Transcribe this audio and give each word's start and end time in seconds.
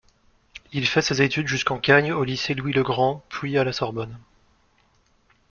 Il 0.73 0.87
fait 0.87 1.03
ses 1.03 1.21
études 1.21 1.45
jusqu’en 1.47 1.77
khâgne 1.77 2.11
au 2.11 2.23
lycée 2.23 2.55
Louis-le-Grand, 2.55 3.23
puis 3.29 3.59
à 3.59 3.63
la 3.63 3.71
Sorbonne. 3.71 4.17